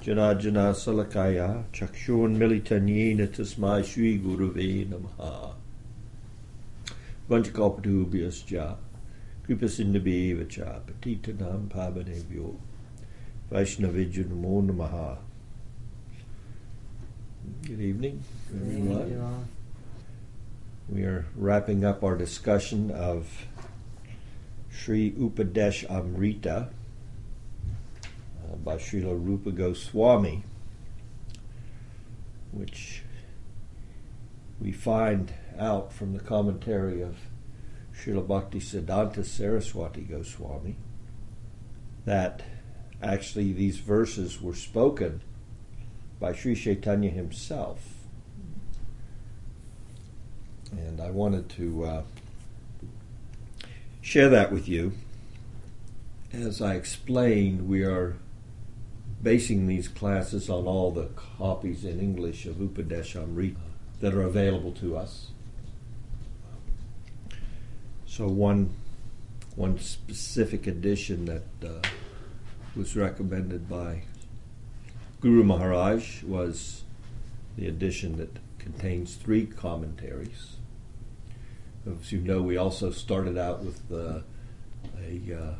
[0.00, 5.52] Janajana Salakaya Chakshun Militanyena Tasmai Sri Namaha.
[7.28, 8.76] Vanchakopatubhyascha
[10.86, 12.56] Patitanam Pavanevyo
[13.52, 15.18] Vaishnavijanamo Namaha.
[17.66, 18.24] Good evening,
[18.54, 19.48] everyone.
[20.88, 23.46] We are wrapping up our discussion of
[24.70, 26.70] Sri Upadesh Amrita
[28.62, 30.44] by Srila Rupa Goswami,
[32.52, 33.02] which
[34.60, 37.16] we find out from the commentary of
[37.94, 40.76] Srila Bhakti Siddhanta Saraswati Goswami
[42.04, 42.42] that
[43.02, 45.20] actually these verses were spoken
[46.20, 47.80] by Sri Chaitanya himself.
[50.72, 52.02] And I wanted to uh,
[54.00, 54.92] share that with you.
[56.32, 58.16] As I explained, we are
[59.24, 61.08] basing these classes on all the
[61.38, 63.56] copies in English of Upadeshamrita
[64.00, 65.28] that are available to us.
[68.06, 68.74] So one
[69.56, 71.80] one specific edition that uh,
[72.76, 74.02] was recommended by
[75.20, 76.82] Guru Maharaj was
[77.56, 80.56] the edition that contains three commentaries.
[81.86, 84.20] As you know, we also started out with uh,
[85.00, 85.54] a, uh,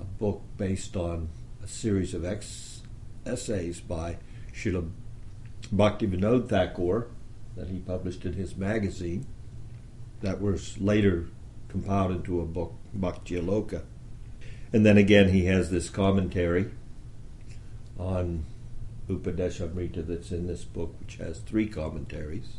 [0.00, 1.28] a book based on
[1.66, 2.82] a series of ex-
[3.26, 4.18] essays by
[4.52, 4.88] Srila
[5.74, 7.08] Bhaktivinoda Thakur
[7.56, 9.26] that he published in his magazine
[10.20, 11.26] that was later
[11.68, 13.82] compiled into a book, Bhakti Aloka.
[14.72, 16.70] And then again, he has this commentary
[17.98, 18.44] on
[19.08, 22.58] Upadeshamrita that's in this book, which has three commentaries.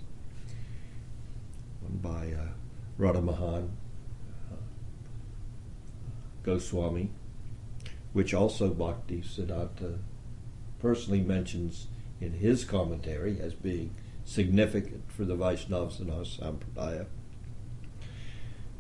[1.80, 2.50] One by uh,
[2.98, 3.72] Radha Raman
[4.52, 4.56] uh,
[6.44, 7.12] Goswami,
[8.18, 10.00] which also Bhakti Siddhanta
[10.80, 11.86] personally mentions
[12.20, 13.94] in his commentary as being
[14.26, 17.06] significant for the Vaishnavas in our Sampradaya.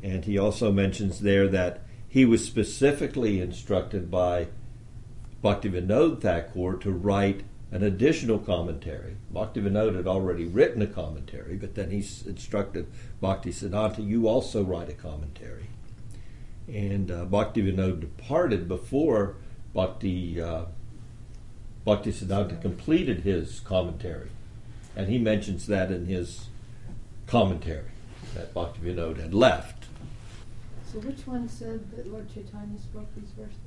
[0.01, 4.47] And he also mentions there that he was specifically instructed by
[5.43, 9.17] Bhaktivinoda Thakur to write an additional commentary.
[9.31, 12.87] Bhaktivinoda had already written a commentary, but then he instructed
[13.21, 15.67] Bhakti Siddhanta, you also write a commentary.
[16.67, 19.35] And uh, Bhaktivinoda departed before
[19.73, 20.65] Bhakti, uh,
[21.85, 24.29] Bhakti Siddhanta completed his commentary.
[24.95, 26.47] And he mentions that in his
[27.27, 27.91] commentary,
[28.33, 29.85] that Bhaktivinoda had left.
[30.91, 33.57] So which one said that Lord Chaitanya spoke these verses?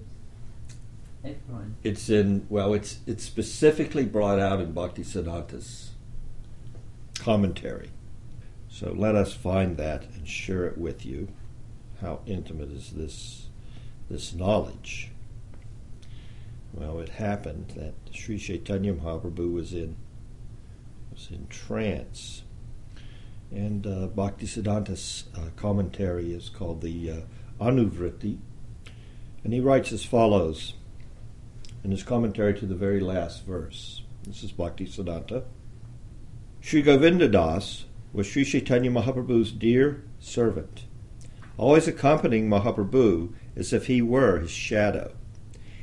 [1.82, 5.90] It's in well, it's it's specifically brought out in Bhakti Siddhanta's
[7.18, 7.90] commentary.
[8.70, 11.28] So let us find that and share it with you.
[12.00, 13.46] How intimate is this
[14.08, 15.10] this knowledge?
[16.72, 19.96] Well, it happened that Sri Chaitanya Mahaprabhu was in
[21.12, 22.42] was in trance,
[23.50, 27.20] and uh, Bhakti Siddhanta's uh, commentary is called the uh,
[27.60, 28.38] Anuvriti,
[29.44, 30.74] and he writes as follows
[31.82, 34.02] in his commentary to the very last verse.
[34.26, 35.44] This is Bhakti Siddhanta.
[36.60, 40.84] Sri Govinda Das was Sri Chaitanya Mahaprabhu's dear servant,
[41.60, 45.12] always accompanying Mahaprabhu as if he were his shadow.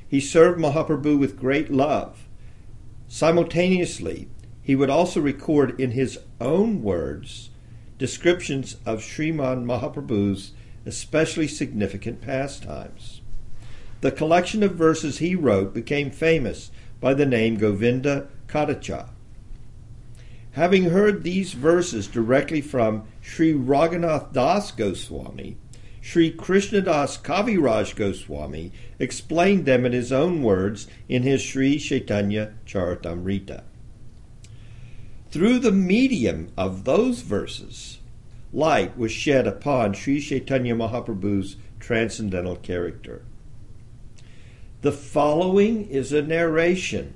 [0.07, 2.25] He served Mahaprabhu with great love.
[3.07, 4.27] Simultaneously,
[4.63, 7.51] he would also record in his own words
[7.99, 10.53] descriptions of Sriman Mahaprabhu's
[10.85, 13.21] especially significant pastimes.
[14.01, 19.09] The collection of verses he wrote became famous by the name Govinda Kadacha.
[20.53, 25.57] Having heard these verses directly from Sri Raghunath Das Goswami,
[26.07, 33.63] Sri Krishnadas Kaviraj Goswami explained them in his own words in his Sri Chaitanya Charitamrita.
[35.31, 38.00] Through the medium of those verses,
[38.53, 43.23] light was shed upon Sri Chaitanya Mahaprabhu's transcendental character.
[44.84, 47.16] The following is a narration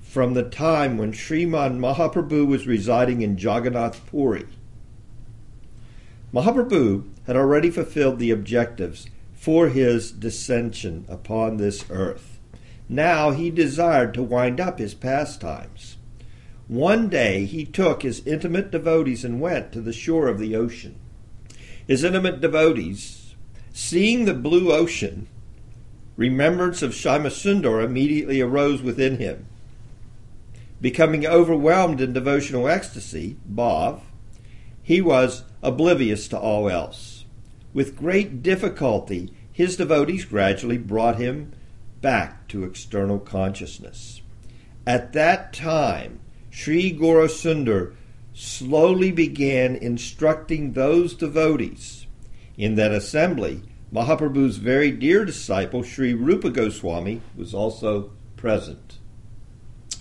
[0.00, 4.46] from the time when Sriman Mahaprabhu was residing in Jagannath Puri.
[6.34, 12.40] Mahaprabhu had already fulfilled the objectives for his descension upon this earth.
[12.88, 15.98] Now he desired to wind up his pastimes.
[16.68, 20.96] One day he took his intimate devotees and went to the shore of the ocean.
[21.86, 23.34] His intimate devotees,
[23.74, 25.28] seeing the blue ocean,
[26.16, 29.46] remembrance of Shyamasundar immediately arose within him.
[30.80, 34.00] Becoming overwhelmed in devotional ecstasy, Bhav,
[34.82, 37.17] he was oblivious to all else.
[37.74, 41.52] With great difficulty, his devotees gradually brought him
[42.00, 44.22] back to external consciousness.
[44.86, 46.20] At that time,
[46.50, 47.94] Sri Gaurasundar
[48.32, 52.06] slowly began instructing those devotees.
[52.56, 53.62] In that assembly,
[53.92, 58.98] Mahaprabhu's very dear disciple, Sri Rupa Goswami, was also present.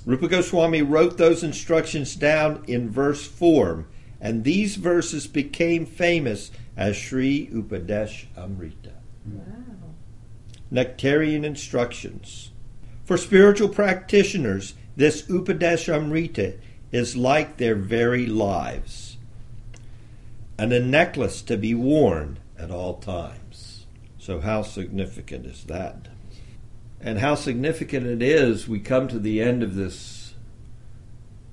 [0.06, 3.88] Rupa Goswami wrote those instructions down in verse form,
[4.22, 8.94] and these verses became famous as Sri Upadesh Amrita.
[9.26, 9.44] Wow.
[10.72, 12.52] Nectarian instructions.
[13.04, 16.56] For spiritual practitioners, this Upadesh Amrita
[16.92, 19.18] is like their very lives,
[20.58, 23.86] and a necklace to be worn at all times.
[24.20, 26.10] So, how significant is that?
[27.00, 30.34] And how significant it is, we come to the end of this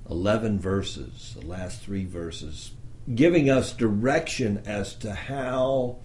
[0.09, 2.71] 11 verses, the last three verses,
[3.13, 5.97] giving us direction as to how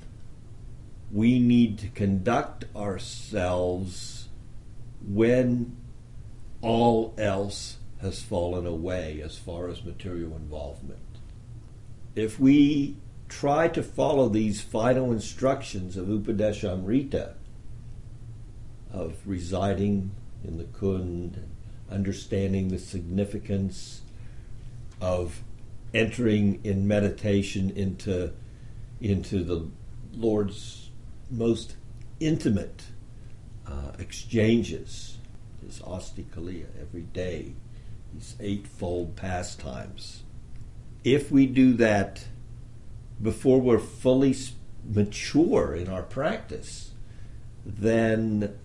[1.10, 4.28] we need to conduct ourselves
[5.06, 5.76] when
[6.60, 11.00] all else has fallen away as far as material involvement.
[12.14, 12.96] If we
[13.28, 17.34] try to follow these final instructions of Upadeshamrita,
[18.92, 20.10] of residing
[20.44, 21.46] in the Kund,
[21.90, 24.02] understanding the significance
[25.00, 25.42] of
[25.92, 28.32] entering in meditation into,
[29.00, 29.68] into the
[30.14, 30.90] Lord's
[31.30, 31.76] most
[32.18, 32.82] intimate
[33.66, 35.18] uh, exchanges,
[35.64, 37.54] his Ashtakaliya every day,
[38.12, 40.22] these eightfold pastimes.
[41.04, 42.24] If we do that
[43.22, 44.34] before we're fully
[44.84, 46.92] mature in our practice,
[47.64, 48.58] then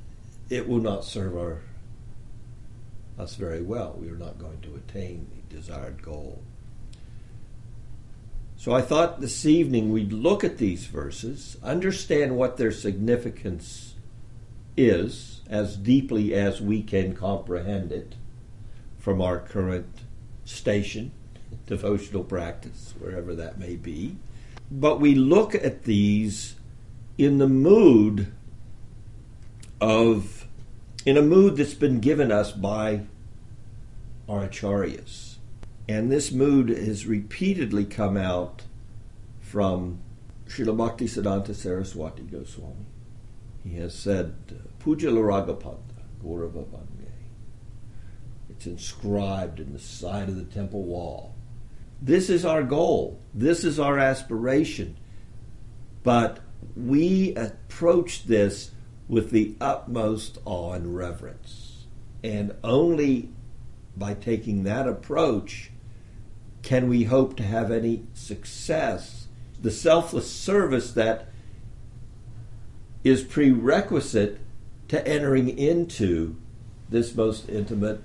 [0.49, 1.61] it will not serve our
[3.17, 3.95] us very well.
[3.97, 6.43] We are not going to attain the desired goal.
[8.65, 13.93] So I thought this evening we'd look at these verses, understand what their significance
[14.75, 18.15] is as deeply as we can comprehend it
[18.97, 19.99] from our current
[20.45, 21.11] station,
[21.67, 24.17] devotional practice, wherever that may be.
[24.71, 26.55] But we look at these
[27.19, 28.33] in the mood
[29.79, 30.47] of
[31.05, 33.01] in a mood that's been given us by
[34.27, 35.34] our acharyas.
[35.87, 38.63] And this mood has repeatedly come out
[39.39, 39.99] from
[40.47, 42.85] Srila Bhakti Siddhanta Saraswati Goswami.
[43.63, 44.35] He has said,
[44.79, 45.79] Puja Laragapanta,
[46.23, 47.11] Gaurava Vange.
[48.49, 51.35] It's inscribed in the side of the temple wall.
[52.01, 53.19] This is our goal.
[53.33, 54.97] This is our aspiration.
[56.03, 56.39] But
[56.75, 58.71] we approach this
[59.07, 61.85] with the utmost awe and reverence.
[62.23, 63.29] And only
[63.97, 65.71] by taking that approach
[66.65, 69.27] can we hope to have any success.
[69.61, 71.27] The selfless service that
[73.03, 74.39] is prerequisite
[74.87, 76.35] to entering into
[76.89, 78.01] this most intimate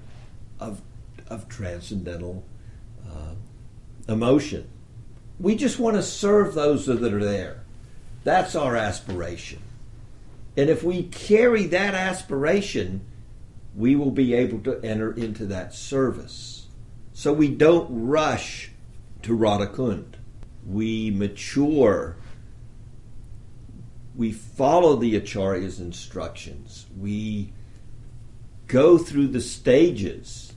[0.60, 0.82] of,
[1.26, 2.44] of transcendental
[3.10, 3.32] uh,
[4.06, 4.68] emotion.
[5.38, 7.62] We just want to serve those that are there.
[8.24, 9.62] That's our aspiration.
[10.58, 13.06] And if we carry that aspiration,
[13.74, 16.66] we will be able to enter into that service.
[17.20, 18.70] So we don't rush
[19.20, 20.14] to Radhakund.
[20.66, 22.16] We mature.
[24.16, 26.86] We follow the Acharya's instructions.
[26.98, 27.52] We
[28.68, 30.54] go through the stages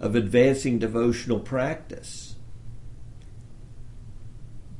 [0.00, 2.34] of advancing devotional practice.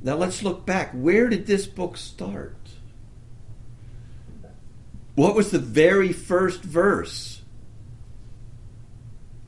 [0.01, 0.91] Now let's look back.
[0.91, 2.57] Where did this book start?
[5.15, 7.30] What was the very first verse?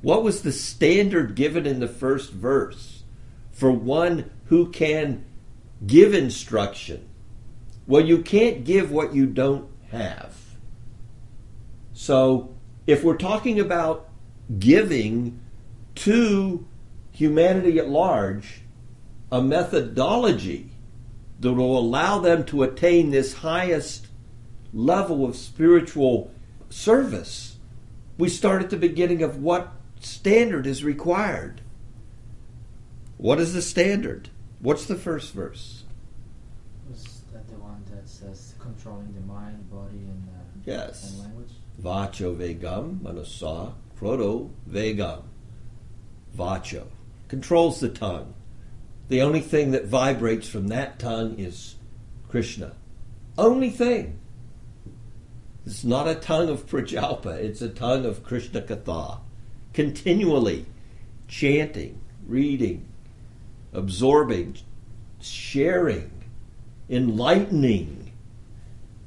[0.03, 3.03] What was the standard given in the first verse
[3.53, 5.23] for one who can
[5.87, 7.07] give instruction?
[7.87, 10.35] Well, you can't give what you don't have.
[11.93, 12.53] So,
[12.85, 14.09] if we're talking about
[14.59, 15.39] giving
[15.95, 16.67] to
[17.13, 18.63] humanity at large
[19.31, 20.71] a methodology
[21.39, 24.07] that will allow them to attain this highest
[24.73, 26.29] level of spiritual
[26.69, 27.55] service,
[28.17, 29.71] we start at the beginning of what
[30.05, 31.61] standard is required.
[33.17, 34.29] What is the standard?
[34.59, 35.83] What's the first verse?
[36.89, 41.11] Was that the one that says controlling the mind, body, and, uh, Yes.
[41.11, 41.51] and language?
[41.81, 45.23] Vacho vegam, manasa, proto vegam.
[46.37, 46.85] Vacho.
[47.27, 48.33] Controls the tongue.
[49.09, 51.75] The only thing that vibrates from that tongue is
[52.29, 52.73] Krishna.
[53.37, 54.19] Only thing.
[55.65, 59.19] It's not a tongue of Prajalpa, it's a tongue of Krishna Katha.
[59.73, 60.65] Continually
[61.27, 62.85] chanting, reading,
[63.73, 64.55] absorbing,
[65.19, 66.11] sharing,
[66.89, 68.03] enlightening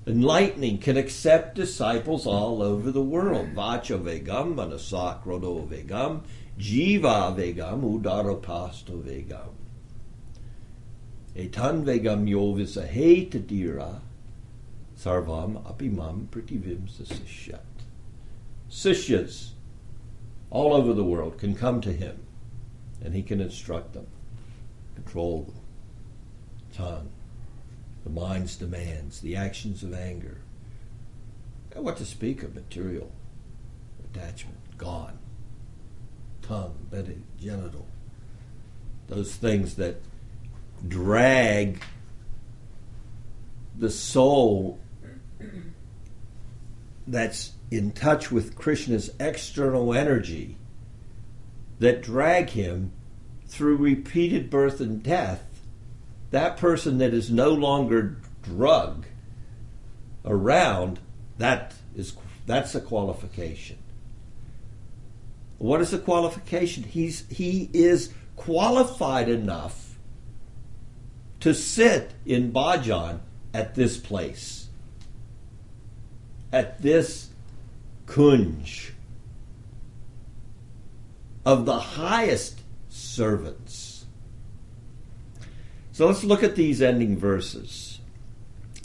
[0.07, 3.49] enlightening, can accept disciples all over the world.
[3.55, 6.23] Vacha vegam, manasakrodo vegam,
[6.59, 9.51] jiva vegam, udaropasto vegam.
[11.35, 12.87] Etan vegam yovisa
[13.29, 14.01] tadira,
[14.97, 17.61] sarvam apimam prativim sasishyat.
[18.71, 19.51] Sishyas
[20.57, 22.19] all over the world can come to him
[23.05, 24.07] and he can instruct them,
[24.95, 25.53] control
[26.71, 27.11] the tongue,
[28.05, 30.41] the mind's demands, the actions of anger.
[31.75, 33.13] And what to speak of material
[34.03, 35.19] attachment, gone.
[36.41, 37.87] Tongue, belly, genital.
[39.09, 40.01] Those things that
[40.89, 41.83] drag
[43.77, 44.79] the soul
[47.07, 50.57] that's in touch with Krishna's external energy
[51.79, 52.93] that drag him
[53.47, 55.45] through repeated birth and death,
[56.31, 59.07] that person that is no longer drug
[60.25, 60.99] around,
[61.39, 63.79] that is that's a qualification.
[65.59, 66.85] What is the qualification?
[66.85, 69.99] He's he is qualified enough
[71.41, 73.21] to sit in bhajan
[73.55, 74.69] at this place,
[76.53, 77.31] at this
[78.17, 78.93] kunj
[81.45, 84.07] of the highest servants.
[85.93, 88.01] So let's look at these ending verses.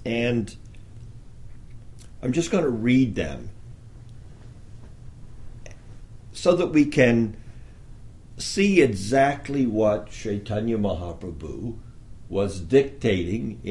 [0.03, 0.53] And
[2.21, 3.49] I'm just going to read them
[6.33, 7.37] so that we can
[8.37, 11.77] see exactly what Chaitanya Mahaprabhu
[12.27, 13.61] was dictating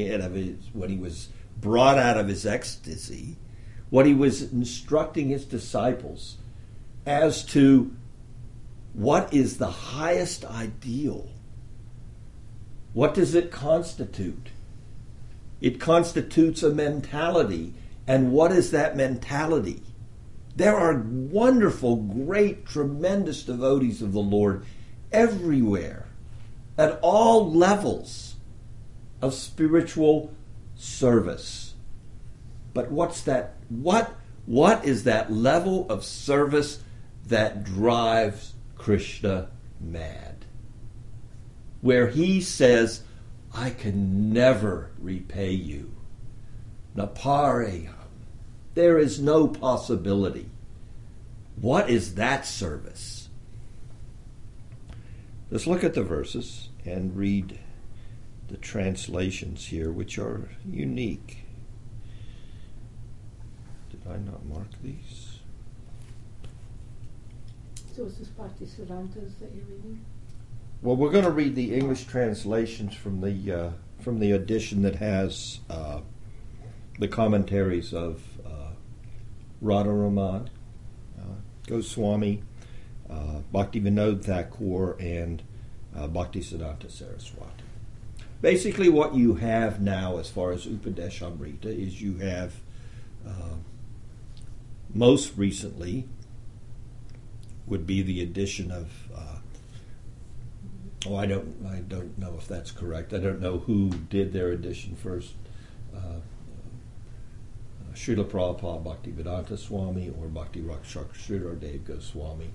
[0.73, 3.37] when he was brought out of his ecstasy,
[3.91, 6.37] what he was instructing his disciples
[7.05, 7.93] as to
[8.93, 11.29] what is the highest ideal?
[12.93, 14.49] What does it constitute?
[15.59, 17.73] It constitutes a mentality.
[18.07, 19.83] And what is that mentality?
[20.55, 24.65] There are wonderful, great, tremendous devotees of the Lord
[25.11, 26.07] everywhere,
[26.77, 28.35] at all levels
[29.21, 30.33] of spiritual
[30.75, 31.73] service.
[32.73, 33.53] But what's that?
[33.71, 34.13] What,
[34.45, 36.83] what is that level of service
[37.27, 39.47] that drives Krishna
[39.79, 40.45] mad.
[41.81, 43.03] Where he says,
[43.53, 45.93] I can never repay you.
[46.95, 47.93] Napareham.
[48.73, 50.49] There is no possibility.
[51.55, 53.29] What is that service?
[55.49, 57.59] Let's look at the verses and read
[58.47, 61.40] the translations here, which are unique.
[64.03, 65.39] Did I not mark these?
[67.95, 70.05] So is this Bhaktisiddhantas that you're reading?
[70.81, 74.95] Well, we're going to read the English translations from the uh, from the edition that
[74.95, 76.01] has uh,
[76.97, 78.71] the commentaries of uh,
[79.61, 80.49] Radha Raman,
[81.19, 81.23] uh,
[81.67, 82.41] Goswami,
[83.09, 85.43] uh, Bhakti Vinod Thakur, and
[85.95, 87.63] uh, Bhaktisiddhanta Saraswati.
[88.41, 92.55] Basically, what you have now, as far as Upadeshamrita, is you have
[93.27, 93.57] uh,
[94.93, 96.07] most recently
[97.65, 98.91] would be the addition of.
[99.15, 99.37] Uh,
[101.07, 101.65] oh, I don't.
[101.65, 103.13] I don't know if that's correct.
[103.13, 105.33] I don't know who did their addition first.
[105.95, 105.97] Uh,
[107.91, 112.51] uh, Srila Prabhupada Bhaktivedanta Swami or Bhakti Rakshak Sridhar Dev Goswami.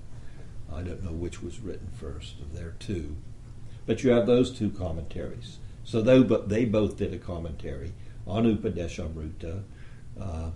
[0.71, 3.15] I don't know which was written first of their two.
[3.85, 5.59] But you have those two commentaries.
[5.85, 7.93] So they, they both did a commentary
[8.25, 9.63] on Upadeshamrita.
[10.19, 10.49] Uh,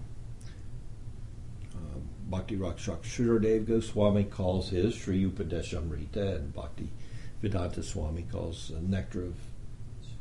[2.29, 6.89] Bhakti Rakshak Sridhar Goswami calls his Sri Upadeshamrita, and Bhakti
[7.41, 9.35] Vedanta Swami calls the Nectar of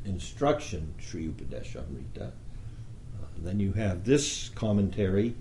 [0.05, 2.29] Instruction Sri Upadeshamrita.
[2.29, 5.35] Uh, then you have this commentary,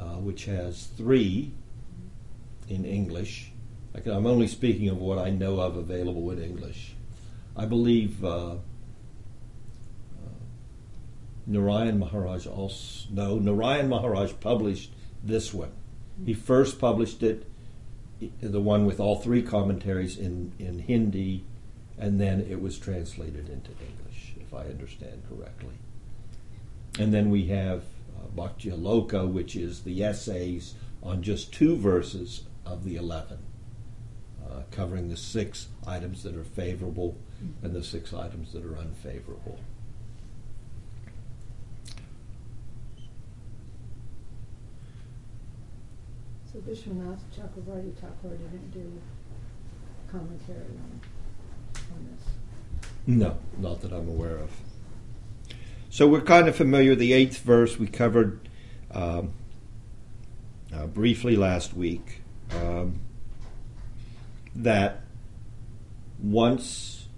[0.00, 1.52] uh, which has three
[2.68, 3.52] in English.
[4.06, 6.94] I'm only speaking of what I know of available in English.
[7.56, 8.56] I believe uh, uh,
[11.46, 14.90] Narayan Maharaj also, no, Narayan Maharaj published
[15.24, 15.72] this one.
[16.24, 17.48] He first published it,
[18.40, 21.44] the one with all three commentaries in, in Hindi,
[21.98, 25.74] and then it was translated into English, if I understand correctly.
[26.98, 27.82] And then we have
[28.16, 33.38] uh, Bhakti Aloka, which is the essays on just two verses of the 11,
[34.44, 37.16] uh, covering the six items that are favorable
[37.62, 39.58] and the six items that are unfavorable.
[46.54, 48.92] So Vishwanath Chakravarti Thakur didn't do
[50.08, 51.00] commentary on,
[51.92, 52.28] on this?
[53.08, 54.50] No, not that I'm aware of.
[55.90, 57.76] So we're kind of familiar the eighth verse.
[57.76, 58.48] We covered
[58.92, 59.32] um,
[60.72, 63.00] uh, briefly last week um,
[64.54, 65.00] that
[66.22, 67.08] once,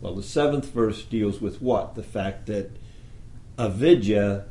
[0.00, 1.96] well, the seventh verse deals with what?
[1.96, 2.70] The fact that
[3.58, 4.44] avidya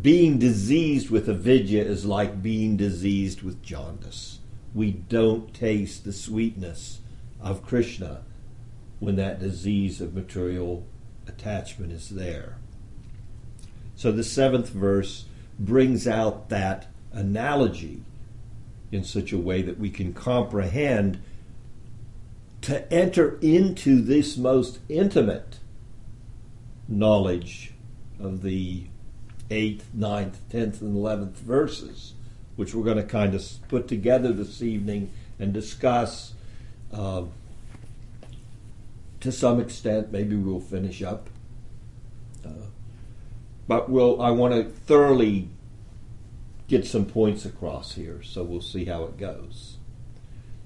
[0.00, 4.38] being diseased with avidya is like being diseased with jaundice.
[4.74, 7.00] We don't taste the sweetness
[7.40, 8.22] of Krishna
[9.00, 10.86] when that disease of material
[11.26, 12.56] attachment is there.
[13.94, 15.26] So the seventh verse
[15.58, 18.02] brings out that analogy
[18.90, 21.22] in such a way that we can comprehend
[22.62, 25.58] to enter into this most intimate
[26.88, 27.72] knowledge
[28.20, 28.86] of the
[29.50, 32.14] 8th, 9th, 10th, and 11th verses,
[32.56, 36.34] which we're going to kind of put together this evening and discuss
[36.92, 37.22] uh,
[39.20, 40.12] to some extent.
[40.12, 41.28] Maybe we'll finish up.
[42.44, 42.66] Uh,
[43.66, 45.48] but we'll, I want to thoroughly
[46.68, 49.76] get some points across here, so we'll see how it goes.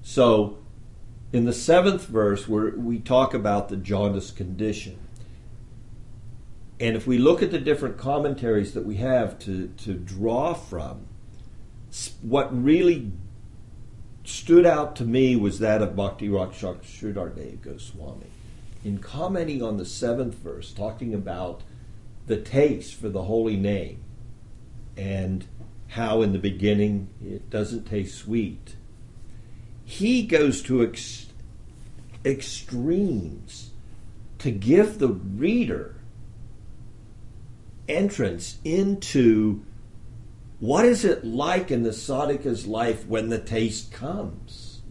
[0.01, 0.59] So,
[1.33, 4.97] in the seventh verse, where we talk about the jaundice condition,
[6.79, 11.07] and if we look at the different commentaries that we have to, to draw from,
[12.21, 13.11] what really
[14.23, 18.27] stood out to me was that of Bhakti Rakshak Sridhardev Goswami.
[18.83, 21.63] In commenting on the seventh verse, talking about
[22.27, 24.03] the taste for the holy name
[24.95, 25.45] and
[25.89, 28.75] how in the beginning it doesn't taste sweet,
[29.83, 31.27] he goes to ex-
[32.23, 33.71] extremes
[34.37, 35.96] to give the reader
[37.87, 39.63] entrance into
[40.59, 44.81] what is it like in the sadhaka's life when the taste comes.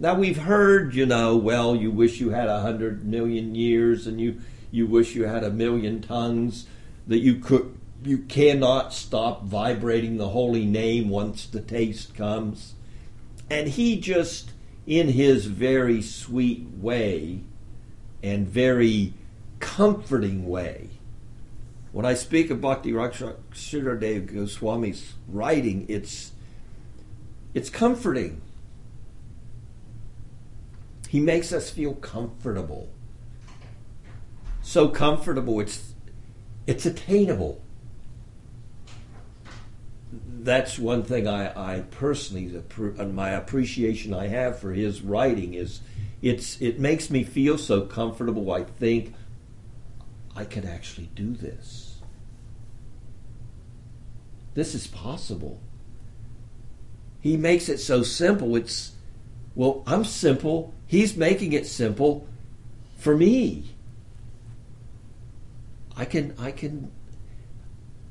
[0.00, 4.20] Now we've heard, you know, well, you wish you had a hundred million years, and
[4.20, 6.66] you you wish you had a million tongues,
[7.06, 12.74] that you could you cannot stop vibrating the holy name once the taste comes.
[13.50, 14.52] And he just,
[14.86, 17.40] in his very sweet way
[18.22, 19.14] and very
[19.58, 20.90] comforting way,
[21.92, 23.36] when I speak of Bhakti Rakshak
[24.26, 26.32] Goswami's writing, it's
[27.54, 28.42] it's comforting.
[31.08, 32.90] He makes us feel comfortable.
[34.60, 35.94] So comfortable it's
[36.66, 37.62] it's attainable.
[40.40, 42.62] That's one thing I, I personally
[43.14, 45.80] my appreciation I have for his writing is
[46.20, 48.52] it's it makes me feel so comfortable.
[48.52, 49.14] I think
[50.38, 51.96] I could actually do this.
[54.54, 55.60] This is possible.
[57.20, 58.54] He makes it so simple.
[58.54, 58.92] It's,
[59.56, 60.72] well, I'm simple.
[60.86, 62.28] He's making it simple
[62.98, 63.74] for me.
[65.96, 66.92] I can, I can,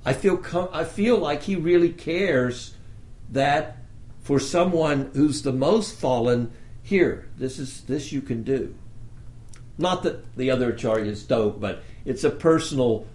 [0.04, 2.74] I feel, com- I feel like he really cares
[3.32, 3.78] that
[4.20, 6.52] for someone who's the most fallen,
[6.84, 8.76] here, this is, this you can do.
[9.78, 13.06] Not that the other acharyas don't, but it's a personal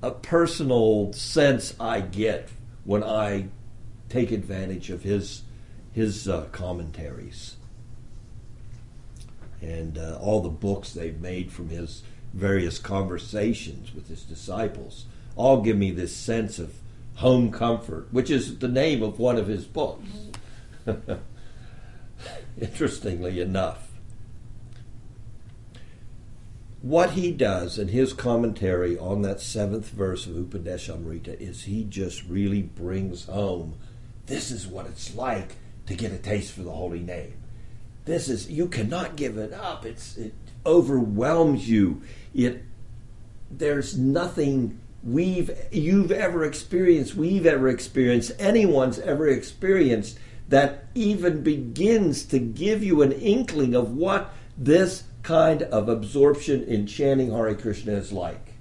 [0.00, 2.48] a personal sense I get
[2.84, 3.48] when I
[4.08, 5.42] take advantage of his
[5.92, 7.56] his uh, commentaries
[9.60, 12.02] and uh, all the books they've made from his
[12.32, 16.74] various conversations with his disciples all give me this sense of
[17.16, 20.08] home comfort, which is the name of one of his books.
[22.60, 23.87] Interestingly enough
[26.80, 32.24] what he does in his commentary on that seventh verse of Upadeshamrita is he just
[32.26, 33.74] really brings home
[34.26, 37.34] this is what it's like to get a taste for the holy name.
[38.04, 39.84] This is you cannot give it up.
[39.84, 42.02] It's it overwhelms you.
[42.34, 42.62] It
[43.50, 52.24] there's nothing we've you've ever experienced, we've ever experienced, anyone's ever experienced that even begins
[52.24, 57.92] to give you an inkling of what this kind of absorption in chanting Hare Krishna
[57.92, 58.54] is like.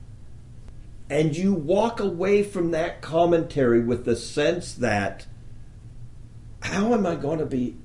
[1.10, 5.26] And you walk away from that commentary with the sense that,
[6.62, 7.78] how am I going to be?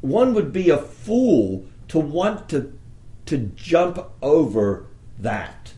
[0.00, 2.78] One would be a fool to want to,
[3.26, 4.86] to jump over
[5.18, 5.72] that.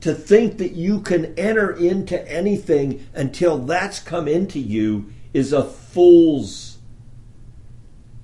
[0.00, 5.64] To think that you can enter into anything until that's come into you is a
[5.64, 6.78] fool's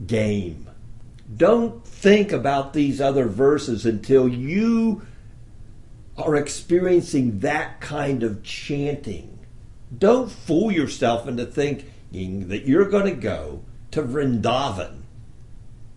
[0.07, 0.71] game.
[1.37, 5.03] Don't think about these other verses until you
[6.19, 9.39] are experiencing that kind of chanting.
[9.97, 13.63] Don't fool yourself into thinking that you're going to go
[13.93, 15.03] to Vrindavan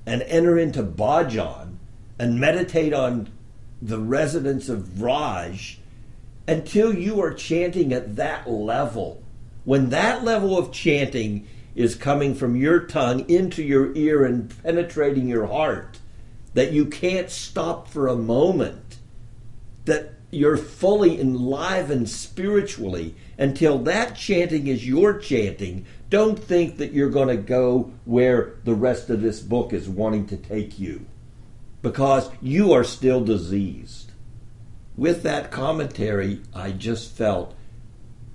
[0.05, 1.77] and enter into bhajan
[2.19, 3.27] and meditate on
[3.81, 5.79] the resonance of Raj
[6.47, 9.23] until you are chanting at that level.
[9.63, 15.27] When that level of chanting is coming from your tongue into your ear and penetrating
[15.27, 15.99] your heart,
[16.53, 18.97] that you can't stop for a moment,
[19.83, 25.85] that you're fully enlivened spiritually until that chanting is your chanting.
[26.09, 30.27] Don't think that you're going to go where the rest of this book is wanting
[30.27, 31.05] to take you
[31.81, 34.11] because you are still diseased.
[34.97, 37.53] With that commentary, I just felt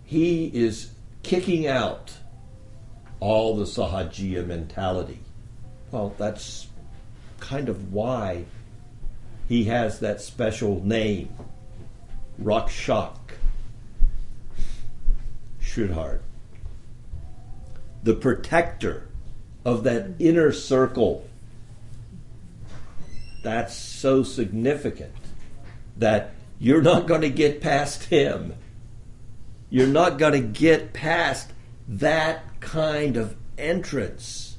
[0.04, 0.90] he is
[1.22, 2.12] kicking out
[3.20, 5.20] all the Sahajiya mentality.
[5.90, 6.66] Well, that's
[7.38, 8.46] kind of why
[9.48, 11.30] he has that special name,
[12.42, 13.16] Rakshak,
[15.60, 16.20] Sridhar,
[18.02, 19.08] the protector
[19.64, 21.28] of that inner circle.
[23.42, 25.14] That's so significant
[25.96, 28.54] that you're not going to get past him.
[29.70, 31.52] You're not going to get past
[31.88, 34.56] that kind of entrance.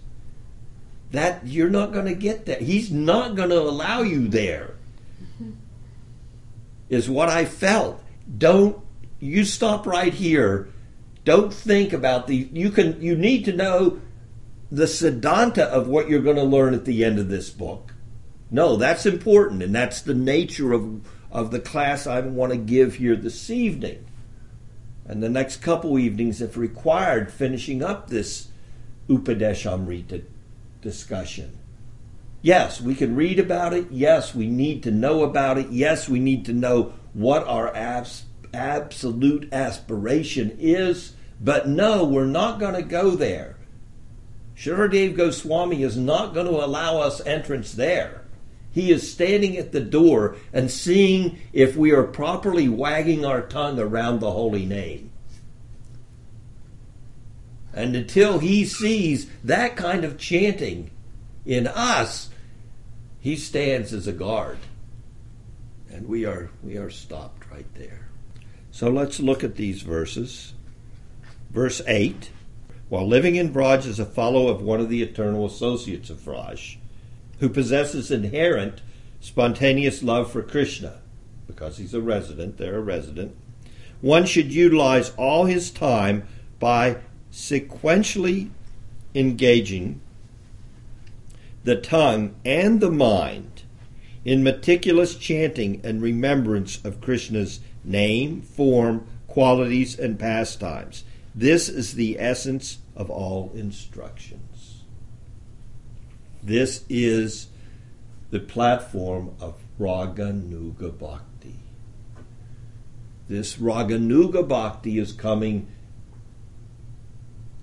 [1.11, 2.61] That you're not going to get that.
[2.61, 4.75] He's not going to allow you there.
[5.21, 5.51] Mm-hmm.
[6.89, 8.01] Is what I felt.
[8.37, 8.81] Don't
[9.19, 10.69] you stop right here.
[11.23, 14.01] Don't think about the you can you need to know
[14.71, 17.93] the siddhanta of what you're going to learn at the end of this book.
[18.49, 22.95] No, that's important and that's the nature of of the class I want to give
[22.95, 24.05] here this evening.
[25.11, 28.47] And the next couple evenings, if required, finishing up this
[29.09, 30.23] Upadeshamrita
[30.81, 31.57] discussion.
[32.41, 33.87] Yes, we can read about it.
[33.91, 35.69] Yes, we need to know about it.
[35.69, 41.13] Yes, we need to know what our abs- absolute aspiration is.
[41.41, 43.57] But no, we're not going to go there.
[44.55, 48.20] Shridav Goswami is not going to allow us entrance there.
[48.71, 53.79] He is standing at the door and seeing if we are properly wagging our tongue
[53.79, 55.11] around the holy name.
[57.73, 60.91] And until he sees that kind of chanting
[61.45, 62.29] in us,
[63.19, 64.57] he stands as a guard.
[65.89, 68.07] And we are we are stopped right there.
[68.71, 70.53] So let's look at these verses.
[71.49, 72.29] Verse 8
[72.89, 76.77] While living in Braj as a follower of one of the eternal associates of Vraj,
[77.41, 78.81] who possesses inherent
[79.19, 80.99] spontaneous love for Krishna,
[81.47, 83.35] because he's a resident, they're a resident,
[83.99, 86.27] one should utilize all his time
[86.59, 86.97] by
[87.31, 88.51] sequentially
[89.15, 89.99] engaging
[91.63, 93.63] the tongue and the mind
[94.23, 101.03] in meticulous chanting and remembrance of Krishna's name, form, qualities, and pastimes.
[101.33, 104.50] This is the essence of all instructions.
[106.43, 107.47] This is
[108.31, 111.55] the platform of Raganuga Bhakti.
[113.27, 115.67] This Raganuga Bhakti is coming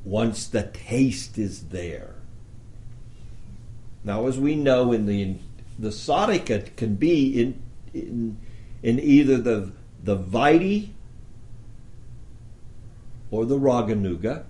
[0.05, 2.15] once the taste is there.
[4.05, 5.37] Now, as we know, in the
[5.79, 7.63] the sadhaka can be in
[7.93, 8.39] in,
[8.83, 10.91] in either the the vaidhi
[13.31, 14.45] or the raganuga.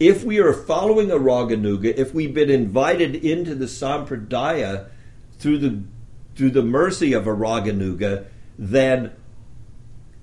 [0.00, 4.88] If we are following a raganuga, if we've been invited into the sampradaya
[5.38, 5.82] through the
[6.34, 8.26] through the mercy of a raganuga,
[8.58, 9.12] then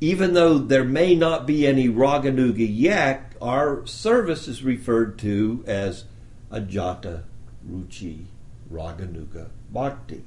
[0.02, 6.06] even though there may not be any raganuga yet, our service is referred to as
[6.52, 7.24] ajata
[7.70, 8.26] ruchi
[8.72, 10.24] raganuga bhakti.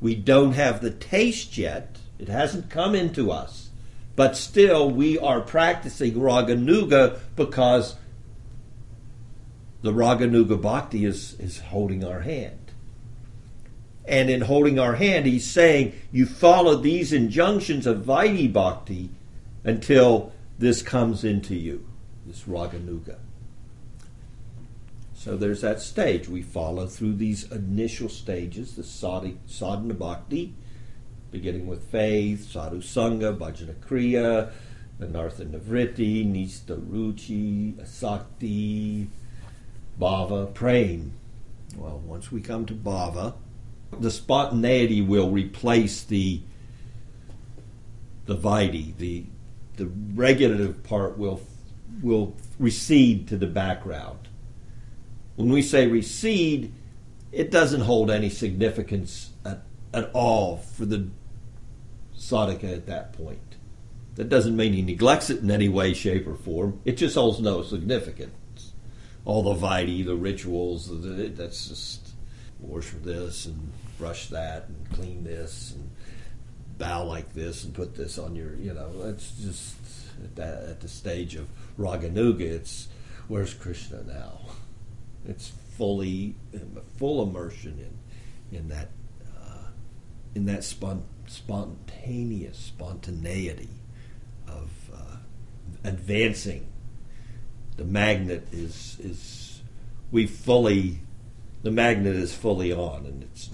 [0.00, 3.63] We don't have the taste yet, it hasn't come into us,
[4.16, 7.96] but still we are practicing raganuga because
[9.82, 12.58] the raganuga bhakti is, is holding our hand.
[14.06, 19.10] And in holding our hand, he's saying, you follow these injunctions of Vaidhi Bhakti
[19.64, 21.86] until this comes into you,
[22.26, 23.16] this Raganuga.
[25.14, 26.28] So there's that stage.
[26.28, 30.54] We follow through these initial stages, the sadhana bhakti,
[31.34, 34.52] beginning with faith, sadhu sangha, bhajana kriya,
[35.00, 39.08] anartha nivritti, nista ruchi, asakti,
[40.00, 41.10] bhava, prema.
[41.76, 43.34] Well, once we come to bhava,
[43.98, 46.40] the spontaneity will replace the
[48.26, 49.24] the vaidhi, the
[49.76, 51.40] the regulative part will
[52.00, 54.28] will recede to the background.
[55.34, 56.72] When we say recede,
[57.32, 61.08] it doesn't hold any significance at, at all for the
[62.30, 63.56] sadhaka at that point.
[64.14, 66.80] That doesn't mean he neglects it in any way, shape, or form.
[66.84, 68.72] It just holds no significance.
[69.24, 70.88] all the Vaidhi, the rituals.
[70.90, 72.08] That's just
[72.60, 75.90] wash this and brush that and clean this and
[76.78, 78.54] bow like this and put this on your.
[78.56, 79.76] You know, it's just
[80.22, 82.42] at, that, at the stage of Raganuga.
[82.42, 82.88] It's
[83.28, 84.40] where's Krishna now?
[85.26, 86.36] It's fully
[86.98, 87.78] full immersion
[88.50, 88.90] in in that
[89.36, 89.68] uh,
[90.34, 93.70] in that spon- spontaneous spontaneity
[94.46, 95.16] of uh,
[95.82, 96.66] advancing.
[97.76, 99.62] The magnet is is
[100.10, 101.00] we fully
[101.62, 103.50] the magnet is fully on and it's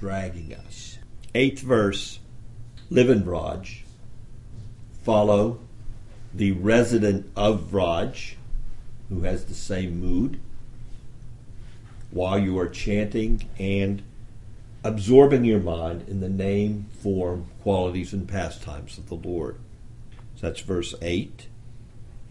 [0.00, 0.98] dragging us.
[1.34, 2.18] Eighth verse,
[2.90, 3.82] live in Vraj,
[5.02, 5.60] follow
[6.34, 8.34] the resident of Vraj,
[9.08, 10.40] who has the same mood,
[12.10, 14.02] while you are chanting and
[14.84, 19.56] absorbing your mind in the name, form, qualities, and pastimes of the Lord.
[20.36, 21.46] So that's verse 8.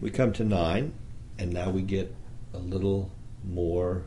[0.00, 0.92] We come to 9,
[1.38, 2.14] and now we get
[2.52, 3.10] a little
[3.44, 4.02] more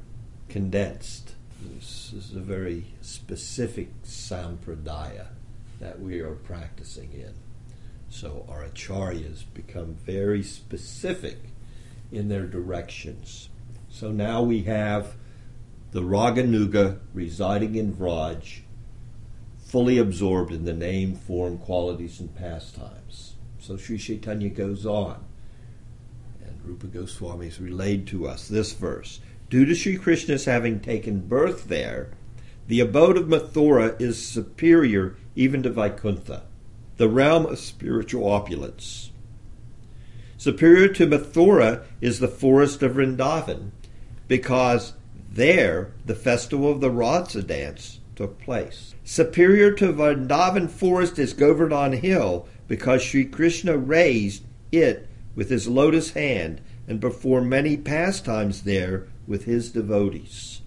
[0.50, 1.34] condensed.
[1.62, 5.28] This is a very specific sampradaya
[5.80, 7.34] that we are practicing in.
[8.10, 11.38] So our acharyas become very specific
[12.12, 13.50] in their directions.
[13.90, 15.16] So now we have
[15.96, 18.60] the Raganuga residing in Vraj,
[19.66, 23.36] fully absorbed in the name, form, qualities, and pastimes.
[23.60, 25.24] So Sri Chaitanya goes on,
[26.44, 29.22] and Rupa Goswami has relayed to us this verse.
[29.50, 32.12] Due to Sri Krishna's having taken birth there,
[32.68, 36.44] the abode of Mathura is superior even to Vaikuntha,
[36.98, 39.12] the realm of spiritual opulence.
[40.36, 43.72] Superior to Mathura is the forest of Vrindavan,
[44.28, 44.92] because
[45.36, 48.96] there the festival of the Rasa dance took place.
[49.04, 56.12] Superior to Vrindavan forest is Govardhan Hill, because Sri Krishna raised it with his lotus
[56.12, 60.62] hand and performed many pastimes there with his devotees.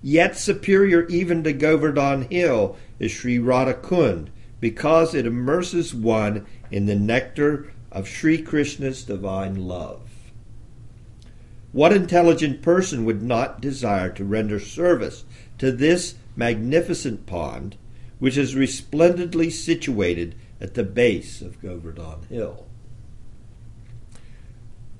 [0.00, 4.28] Yet superior even to Govardhan Hill is Sri Radhakund,
[4.60, 10.07] because it immerses one in the nectar of Sri Krishna's divine love.
[11.78, 15.24] What intelligent person would not desire to render service
[15.58, 17.76] to this magnificent pond,
[18.18, 22.66] which is resplendently situated at the base of Govardhan Hill?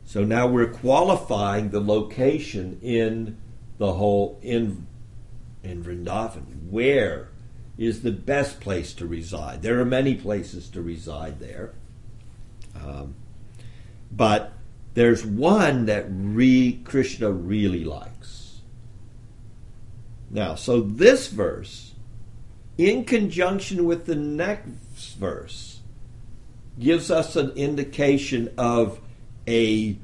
[0.04, 3.38] So now we're qualifying the location in
[3.78, 4.86] the whole in
[5.64, 6.70] in Vrindavan.
[6.70, 7.30] Where
[7.76, 9.62] is the best place to reside?
[9.62, 11.72] There are many places to reside there,
[12.80, 13.16] um,
[14.12, 14.52] but
[14.94, 18.60] there's one that re, Krishna really likes.
[20.30, 21.94] Now, so this verse,
[22.76, 25.80] in conjunction with the next verse,
[26.78, 29.00] gives us an indication of
[29.46, 29.96] a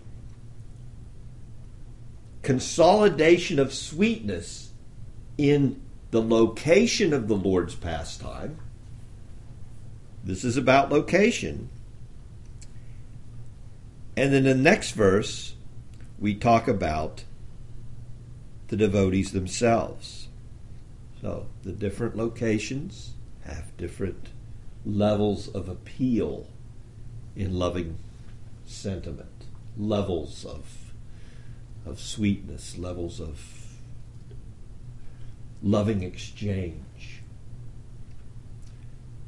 [2.42, 4.73] consolidation of sweetness
[5.37, 8.59] in the location of the Lord's pastime.
[10.23, 11.68] This is about location.
[14.16, 15.55] And in the next verse,
[16.18, 17.24] we talk about
[18.68, 20.29] the devotees themselves.
[21.20, 24.29] So the different locations have different
[24.85, 26.46] levels of appeal
[27.35, 27.98] in loving
[28.66, 29.46] sentiment,
[29.77, 30.85] levels of
[31.87, 33.66] of sweetness, levels of
[35.62, 37.20] loving exchange.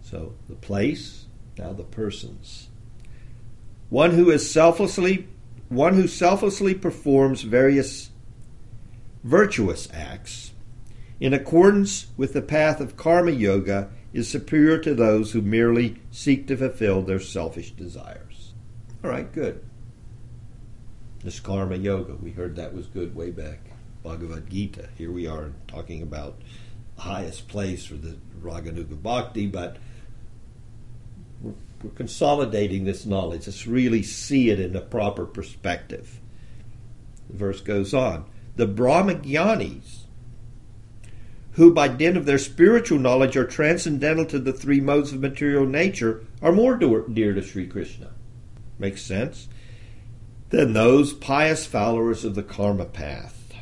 [0.03, 1.27] So the place,
[1.59, 2.69] now the persons.
[3.89, 5.29] One who is selflessly
[5.69, 8.11] one who selflessly performs various
[9.25, 10.53] virtuous acts
[11.19, 16.47] in accordance with the path of karma yoga is superior to those who merely seek
[16.47, 18.53] to fulfill their selfish desires.
[19.03, 19.63] All right, good.
[21.25, 23.59] This karma yoga, we heard that was good way back.
[24.03, 24.89] Bhagavad Gita.
[24.97, 26.41] Here we are talking about
[26.95, 29.79] the highest place for the Raganuga Bhakti, but
[31.41, 31.53] we're,
[31.95, 33.47] consolidating this knowledge.
[33.47, 36.21] Let's really see it in a proper perspective.
[37.31, 38.25] The verse goes on.
[38.57, 40.05] The Brahmagyanis,
[41.53, 45.67] who by dint of their spiritual knowledge are transcendental to the three modes of material
[45.67, 48.11] nature, are more dear to Sri Krishna.
[48.79, 49.49] Makes sense?
[50.51, 53.55] Than those pious followers of the karma path,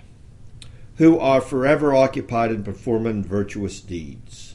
[0.96, 4.53] who are forever occupied in performing virtuous deeds.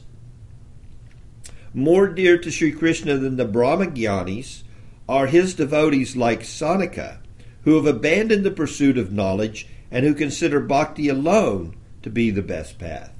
[1.72, 4.62] More dear to Sri Krishna than the Brahmagyanis
[5.08, 7.18] are his devotees like Sanaka,
[7.62, 12.42] who have abandoned the pursuit of knowledge and who consider bhakti alone to be the
[12.42, 13.12] best path.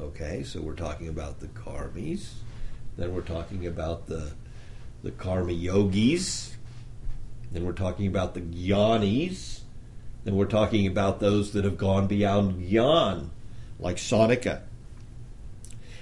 [0.00, 2.30] Okay, so we're talking about the karmis,
[2.96, 4.32] then we're talking about the
[5.04, 6.56] the karma yogis,
[7.52, 9.60] then we're talking about the gyanis,
[10.24, 13.28] Then we're talking about those that have gone beyond Gyan,
[13.78, 14.62] like Sanaka.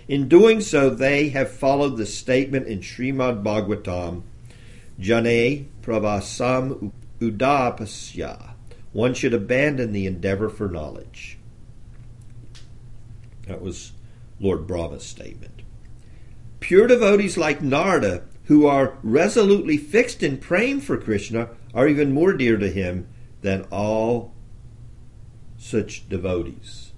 [0.09, 4.23] In doing so, they have followed the statement in Srimad Bhagavatam,
[4.99, 8.55] Jane pravasam udapasya.
[8.93, 11.39] One should abandon the endeavor for knowledge.
[13.47, 13.93] That was
[14.39, 15.63] Lord Brahma's statement.
[16.61, 22.33] Pure devotees like Narada, who are resolutely fixed in prema for Krishna, are even more
[22.33, 23.09] dear to him
[23.41, 24.33] than all
[25.57, 26.92] such devotees.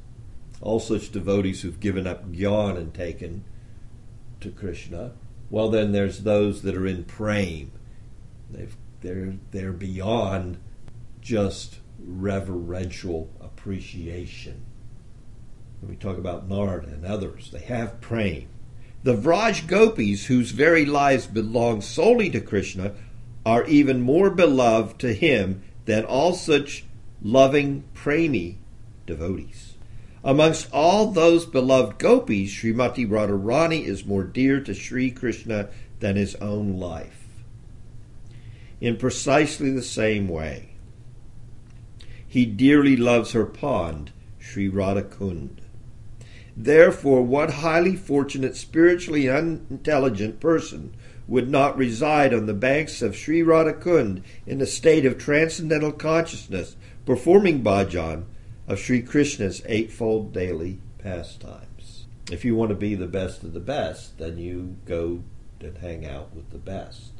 [0.64, 3.44] All such devotees who've given up gyan and taken
[4.40, 5.12] to Krishna.
[5.50, 7.68] Well, then there's those that are in prema.
[8.50, 10.57] They've, they're, they're beyond
[11.20, 14.64] just reverential appreciation.
[15.81, 18.46] When we talk about Narada and others, they have prema.
[19.03, 22.94] The Vraj gopis, whose very lives belong solely to Krishna,
[23.44, 26.87] are even more beloved to him than all such
[27.22, 28.57] loving premi
[29.05, 29.73] devotees.
[30.24, 35.68] Amongst all those beloved gopis, Srimati Radharani is more dear to Sri Krishna
[36.00, 37.26] than his own life.
[38.80, 40.70] In precisely the same way,
[42.26, 45.58] he dearly loves her pond, Sri Radhakund.
[46.56, 50.94] Therefore, what highly fortunate, spiritually unintelligent person
[51.28, 56.76] would not reside on the banks of Sri Radhakund in a state of transcendental consciousness,
[57.04, 58.24] performing bhajan
[58.66, 62.07] of Sri Krishna's eightfold daily pastimes.
[62.31, 65.22] If you want to be the best of the best, then you go
[65.61, 67.12] and hang out with the best.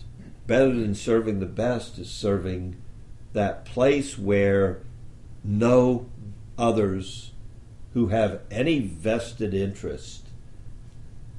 [0.47, 2.77] Better than serving the best is serving
[3.33, 4.81] that place where
[5.43, 6.07] no
[6.57, 7.33] others
[7.93, 10.29] who have any vested interest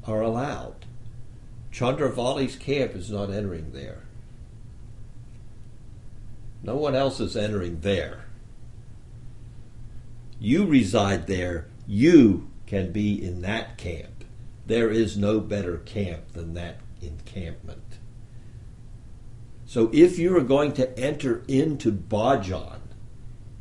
[0.06, 0.86] are allowed.
[1.72, 4.04] Chandravali's camp is not entering there.
[6.64, 8.26] No one else is entering there.
[10.40, 11.68] You reside there.
[11.88, 14.24] You can be in that camp.
[14.66, 18.00] There is no better camp than that encampment.
[19.66, 22.80] So if you are going to enter into bhajan,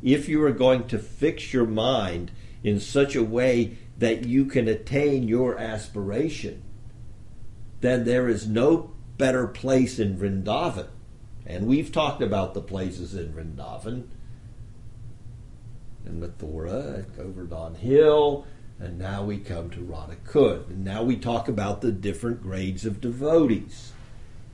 [0.01, 2.31] if you are going to fix your mind
[2.63, 6.63] in such a way that you can attain your aspiration,
[7.81, 10.87] then there is no better place in Vrindavan.
[11.45, 14.07] And we've talked about the places in Vrindavan,
[16.05, 18.45] in Mathura, at Govardhan Hill,
[18.79, 20.69] and now we come to Radhakund.
[20.69, 23.93] And now we talk about the different grades of devotees.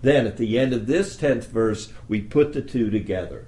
[0.02, 3.46] Then at the end of this 10th verse, we put the two together.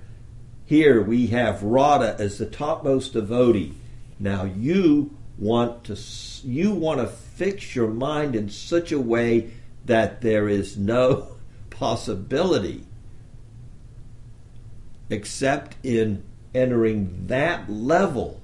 [0.66, 3.74] Here we have Radha as the topmost devotee.
[4.20, 5.98] Now you want to
[6.48, 9.52] you want to fix your mind in such a way
[9.86, 11.36] that there is no
[11.70, 12.86] possibility
[15.10, 18.42] except in entering that level,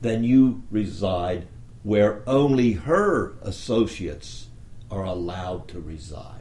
[0.00, 1.46] then you reside
[1.82, 4.48] where only her associates
[4.90, 6.40] are allowed to reside.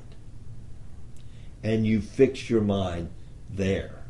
[1.64, 3.10] And you fix your mind
[3.50, 4.04] there.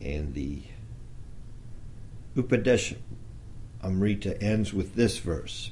[0.00, 0.62] And the
[2.36, 2.96] Upadesha
[3.82, 5.70] Amrita ends with this verse.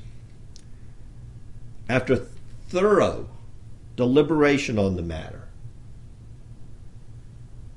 [1.89, 2.27] After
[2.69, 3.29] thorough
[3.97, 5.46] deliberation on the matter.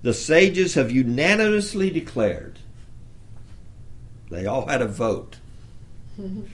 [0.01, 2.59] The sages have unanimously declared,
[4.29, 5.37] they all had a vote.
[6.17, 6.47] and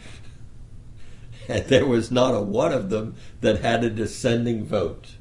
[1.47, 5.15] there was not a one of them that had a dissenting vote.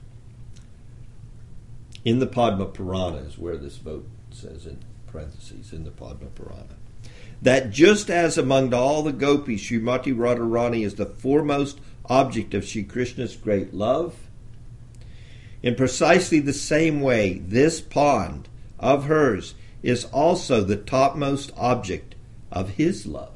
[2.05, 6.77] In the Padma Purana is where this vote says in parentheses, in the Padma Purana.
[7.41, 12.83] That just as among all the gopis, Srimati Radharani is the foremost object of Sri
[12.83, 14.24] Krishna's great love.
[15.65, 22.15] In precisely the same way, this pond of hers is also the topmost object
[22.53, 23.31] of his love.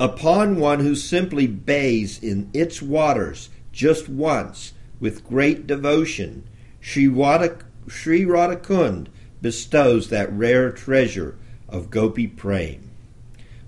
[0.00, 6.44] Upon one who simply bathes in its waters just once with great devotion,
[6.80, 9.08] Sri, Radha, Radhakund
[9.42, 11.36] bestows that rare treasure
[11.68, 12.88] of Gopi Prem,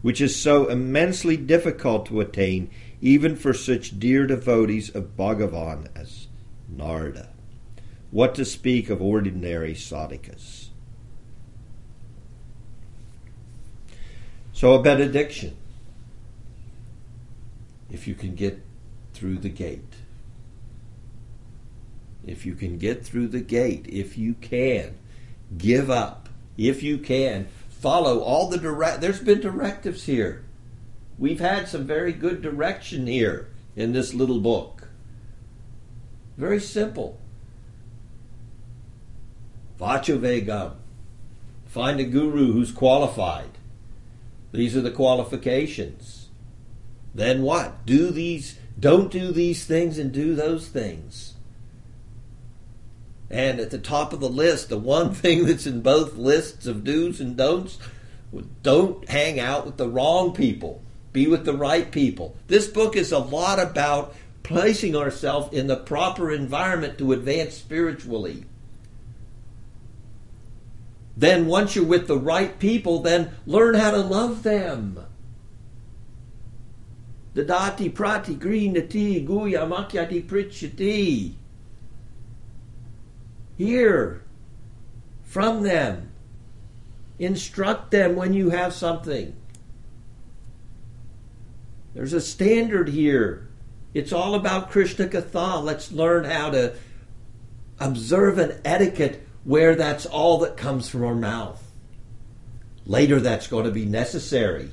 [0.00, 2.70] which is so immensely difficult to attain
[3.02, 6.25] even for such dear devotees of Bhagavan as
[6.76, 7.30] Narada.
[8.10, 10.68] What to speak of ordinary sadhakas?
[14.52, 15.56] So, a benediction.
[17.90, 18.62] If you can get
[19.16, 19.94] through the gate.
[22.26, 24.96] If you can get through the gate, if you can,
[25.56, 26.28] give up.
[26.58, 29.00] If you can, follow all the direct.
[29.00, 30.44] There's been directives here.
[31.18, 34.75] We've had some very good direction here in this little book.
[36.36, 37.18] Very simple.
[39.78, 40.72] Vachuvegam.
[41.66, 43.50] Find a guru who's qualified.
[44.52, 46.28] These are the qualifications.
[47.14, 47.84] Then what?
[47.84, 51.34] Do these, don't do these things and do those things.
[53.30, 56.84] And at the top of the list, the one thing that's in both lists of
[56.84, 57.78] do's and don'ts,
[58.62, 60.82] don't hang out with the wrong people.
[61.12, 62.36] Be with the right people.
[62.46, 64.14] This book is a lot about
[64.46, 68.44] placing ourselves in the proper environment to advance spiritually.
[71.16, 75.04] Then, once you're with the right people, then learn how to love them.
[77.34, 81.32] Dadati prati grinati guhyam akhyati prichati.
[83.58, 84.22] Hear
[85.24, 86.12] from them.
[87.18, 89.34] Instruct them when you have something.
[91.94, 93.45] There's a standard here.
[93.96, 95.64] It's all about Krishna Katha.
[95.64, 96.74] Let's learn how to
[97.80, 101.62] observe an etiquette where that's all that comes from our mouth.
[102.84, 104.70] Later, that's going to be necessary.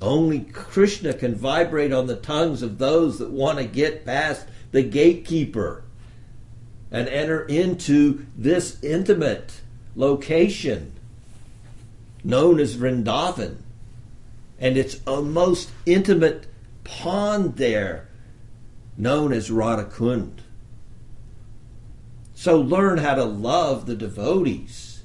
[0.00, 4.84] Only Krishna can vibrate on the tongues of those that want to get past the
[4.84, 5.82] gatekeeper
[6.92, 9.62] and enter into this intimate
[9.96, 10.92] location
[12.22, 13.56] known as Vrindavan.
[14.60, 16.46] And it's a most intimate
[16.84, 18.08] pond there
[18.96, 20.40] known as Radhakund.
[22.34, 25.02] So learn how to love the devotees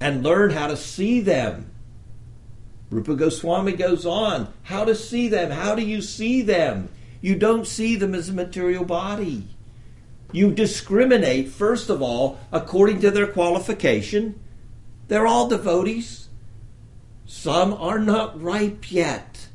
[0.00, 1.70] and learn how to see them.
[2.90, 5.50] Rupa Goswami goes on how to see them.
[5.50, 6.88] How do you see them?
[7.20, 9.48] You don't see them as a material body.
[10.32, 14.38] You discriminate, first of all, according to their qualification.
[15.08, 16.28] They're all devotees.
[17.26, 19.47] Some are not ripe yet.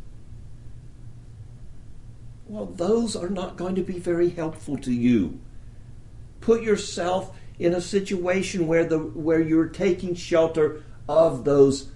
[2.53, 5.39] Well, those are not going to be very helpful to you.
[6.39, 11.89] Put yourself in a situation where the where you're taking shelter of those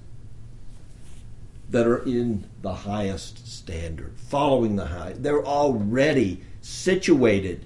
[1.70, 5.14] that are in the highest standard, following the high.
[5.16, 7.64] They're already situated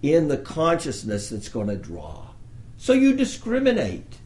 [0.00, 2.28] in the consciousness that's going to draw.
[2.76, 4.18] So you discriminate.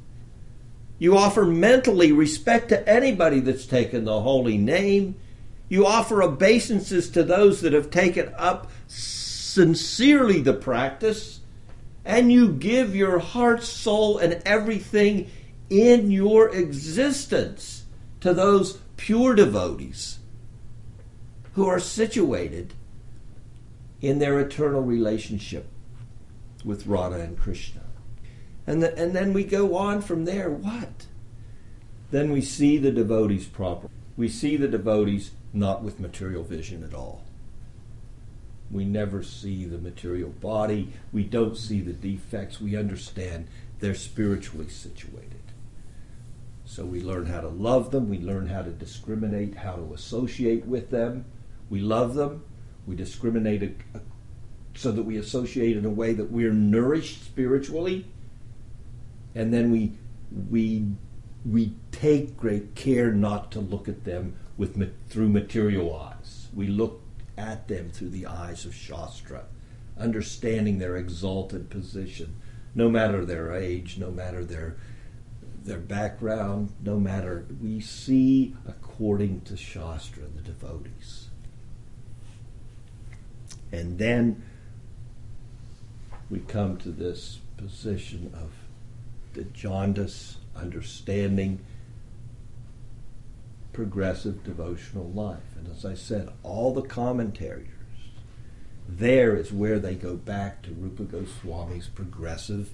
[0.98, 5.14] You offer mentally respect to anybody that's taken the holy name.
[5.68, 11.40] You offer obeisances to those that have taken up sincerely the practice.
[12.04, 15.30] And you give your heart, soul, and everything
[15.70, 17.84] in your existence
[18.20, 20.18] to those pure devotees
[21.54, 22.74] who are situated
[24.00, 25.66] in their eternal relationship
[26.64, 27.80] with Radha and Krishna.
[28.66, 30.50] And, the, and then we go on from there.
[30.50, 31.06] What?
[32.10, 33.88] Then we see the devotees proper.
[34.16, 37.24] We see the devotees not with material vision at all.
[38.70, 40.92] We never see the material body.
[41.12, 42.60] We don't see the defects.
[42.60, 43.46] We understand
[43.80, 45.30] they're spiritually situated.
[46.64, 48.08] So we learn how to love them.
[48.08, 51.26] We learn how to discriminate, how to associate with them.
[51.70, 52.42] We love them
[52.86, 53.98] we discriminate uh,
[54.74, 58.06] so that we associate in a way that we're nourished spiritually.
[59.34, 59.92] And then we,
[60.50, 60.86] we,
[61.44, 66.48] we take great care not to look at them with, through material eyes.
[66.54, 67.02] We look
[67.36, 69.44] at them through the eyes of Shastra,
[69.98, 72.36] understanding their exalted position,
[72.74, 74.76] no matter their age, no matter their
[75.64, 81.28] their background, no matter we see according to Shastra the devotees.
[83.72, 84.42] And then
[86.28, 88.50] we come to this position of
[89.32, 91.64] the jaundice, understanding,
[93.74, 95.56] progressive devotional life.
[95.58, 97.68] And as I said, all the commentators,
[98.88, 102.70] there is where they go back to Rupa Goswami's progressive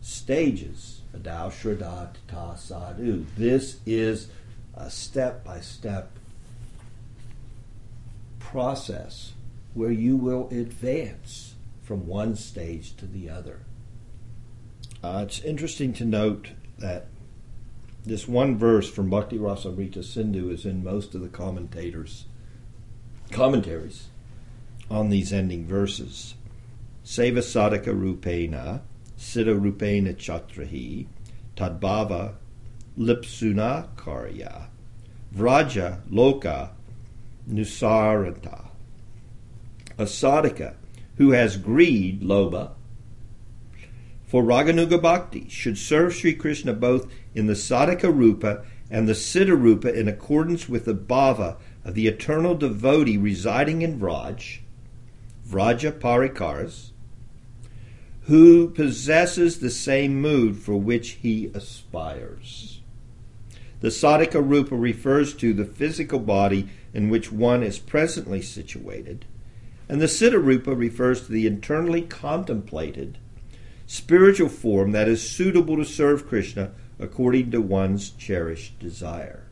[0.00, 1.02] stages.
[1.16, 3.24] Adao Shraddha Ta Sadhu.
[3.36, 4.28] This is
[4.74, 6.10] a step by step
[8.38, 9.32] process
[9.74, 13.60] where you will advance from one stage to the other.
[15.02, 17.06] Uh, it's interesting to note that
[18.04, 22.26] this one verse from Bhakti Rasamrita Sindhu is in most of the commentators'
[23.30, 24.08] commentaries
[24.90, 26.34] on these ending verses.
[27.04, 28.80] Seva sadhaka rupena,
[29.18, 31.06] siddha rupena chatrahi,
[31.56, 32.34] tadbhava
[32.98, 34.66] lipsuna karya,
[35.34, 36.70] vraja loka
[37.48, 38.68] nusaranta
[39.98, 40.74] a
[41.16, 42.72] who has greed, lobha,
[44.32, 49.54] for Raganuga Bhakti should serve Sri Krishna both in the sadhaka rupa and the siddha
[49.54, 54.60] rupa in accordance with the bhava of the eternal devotee residing in Vraj,
[55.46, 56.92] Vraja Parikaras,
[58.22, 62.80] who possesses the same mood for which he aspires.
[63.80, 69.26] The Sadhaka Rupa refers to the physical body in which one is presently situated,
[69.90, 73.18] and the Siddha Rupa refers to the internally contemplated
[73.92, 79.42] spiritual form that is suitable to serve Krishna according to one's cherished desire.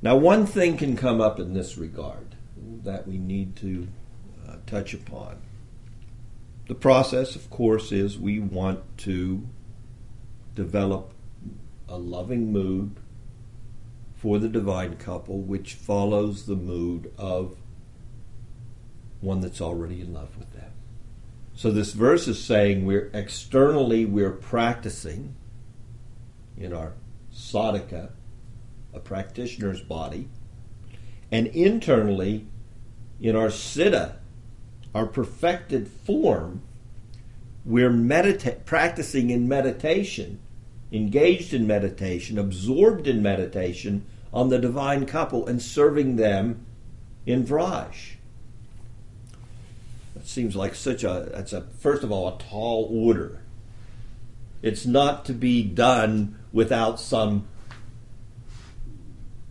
[0.00, 3.86] Now, one thing can come up in this regard that we need to
[4.48, 5.42] uh, touch upon.
[6.68, 9.46] The process, of course, is we want to
[10.54, 11.12] develop
[11.86, 12.96] a loving mood
[14.16, 17.58] for the divine couple, which follows the mood of
[19.20, 20.73] one that's already in love with them.
[21.54, 25.36] So this verse is saying we're externally we're practicing
[26.56, 26.94] in our
[27.32, 28.10] sadhaka,
[28.92, 30.28] a practitioner's body,
[31.30, 32.46] and internally
[33.20, 34.16] in our siddha,
[34.94, 36.62] our perfected form,
[37.64, 40.40] we're medita- practicing in meditation,
[40.92, 46.66] engaged in meditation, absorbed in meditation on the divine couple and serving them
[47.26, 48.13] in Vraj.
[50.24, 53.40] Seems like such a, that's a, first of all, a tall order.
[54.62, 57.46] It's not to be done without some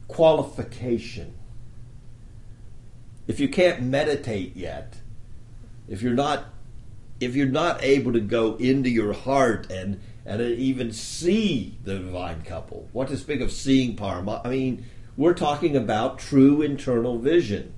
[0.07, 1.35] qualification.
[3.27, 4.95] If you can't meditate yet,
[5.87, 6.45] if you're not
[7.19, 12.41] if you're not able to go into your heart and and even see the divine
[12.41, 14.41] couple, what to speak of seeing Parma?
[14.43, 17.73] I mean, we're talking about true internal vision.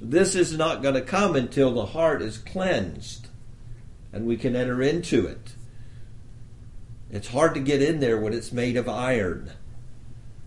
[0.00, 3.28] This is not going to come until the heart is cleansed
[4.12, 5.54] and we can enter into it.
[7.10, 9.52] It's hard to get in there when it's made of iron.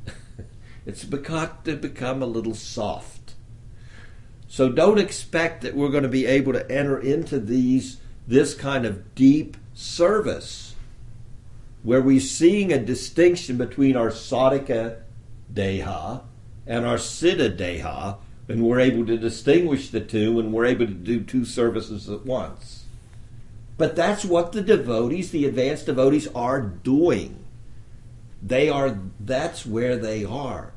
[0.86, 3.34] it's got to become a little soft.
[4.48, 7.98] So don't expect that we're going to be able to enter into these
[8.28, 10.76] this kind of deep service
[11.84, 14.98] where we're seeing a distinction between our sadhaka
[15.52, 16.22] deha
[16.68, 18.18] and our siddha deha,
[18.48, 22.26] and we're able to distinguish the two, and we're able to do two services at
[22.26, 22.86] once.
[23.78, 27.44] But that's what the devotees, the advanced devotees, are doing.
[28.42, 29.00] They are.
[29.20, 30.74] That's where they are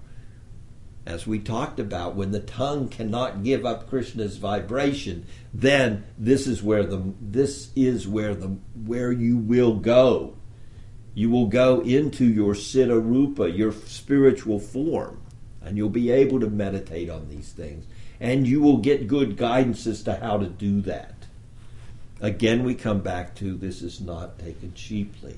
[1.07, 6.63] as we talked about, when the tongue cannot give up Krishna's vibration, then this is
[6.63, 8.57] where the this is where the
[8.87, 10.35] where you will go.
[11.15, 15.21] You will go into your siddha rupa, your spiritual form,
[15.65, 17.85] and you'll be able to meditate on these things.
[18.21, 21.15] And you will get good guidance as to how to do that.
[22.21, 25.37] Again, we come back to this is not taken cheaply.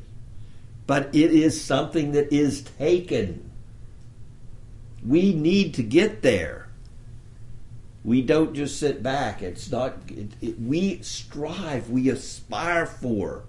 [0.86, 3.50] But it is something that is taken
[5.06, 6.68] we need to get there.
[8.04, 9.42] We don't just sit back.
[9.42, 9.96] It's not.
[10.08, 11.90] It, it, we strive.
[11.90, 13.44] We aspire for.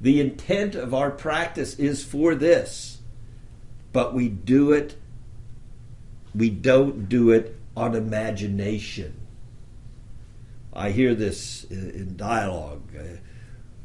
[0.00, 2.98] The intent of our practice is for this,
[3.92, 4.96] but we do it.
[6.36, 9.14] We don't do it on imagination.
[10.72, 12.82] I hear this in dialogue.
[12.98, 13.16] Uh,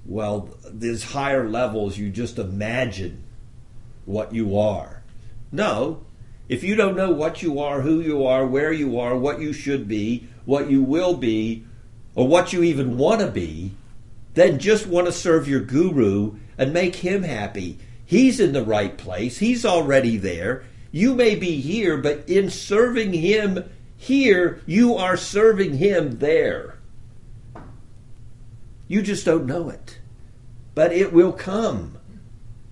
[0.06, 1.98] well, there's higher levels.
[1.98, 3.24] You just imagine
[4.06, 5.04] what you are.
[5.52, 6.04] No,
[6.50, 9.54] if you don't know what you are, who you are, where you are, what you
[9.54, 11.66] should be, what you will be,
[12.16, 13.72] or what you even want to be,
[14.34, 17.78] then just want to serve your guru and make him happy.
[18.06, 20.66] He's in the right place, he's already there.
[20.92, 26.78] You may be here, but in serving him here, you are serving him there.
[28.88, 30.00] You just don't know it.
[30.76, 31.98] But it will come.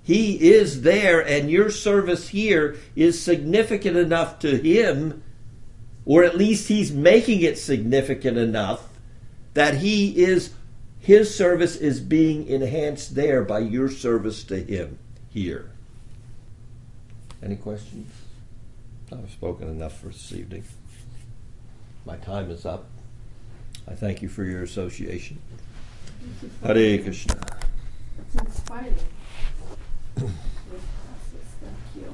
[0.03, 5.23] He is there, and your service here is significant enough to Him,
[6.03, 8.89] or at least He's making it significant enough
[9.53, 10.53] that He is
[10.97, 14.97] His service is being enhanced there by your service to Him
[15.29, 15.71] here.
[17.41, 18.11] Any questions?
[19.11, 20.63] I've spoken enough for this evening.
[22.05, 22.85] My time is up.
[23.87, 25.41] I thank you for your association.
[26.63, 27.39] Hare Krishna.
[28.19, 28.95] It's inspiring.